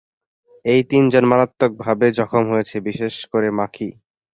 এই 0.65 0.81
তিনজন 0.91 1.23
মারাত্মকভাবে 1.31 2.07
জখম 2.17 2.43
হয়েছে, 2.51 2.75
বিশেষ 2.87 3.15
করে 3.31 3.49
মাকি। 3.57 3.89